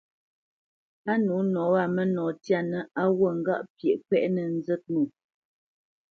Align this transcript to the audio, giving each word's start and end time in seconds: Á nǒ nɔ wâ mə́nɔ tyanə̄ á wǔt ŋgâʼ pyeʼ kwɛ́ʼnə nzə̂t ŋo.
Á 1.11 1.13
nǒ 1.25 1.35
nɔ 1.53 1.61
wâ 1.73 1.81
mə́nɔ 1.95 2.23
tyanə̄ 2.43 2.81
á 3.01 3.03
wǔt 3.17 3.33
ŋgâʼ 3.39 3.61
pyeʼ 3.77 3.97
kwɛ́ʼnə 4.05 4.43
nzə̂t 4.57 4.83
ŋo. 4.93 5.03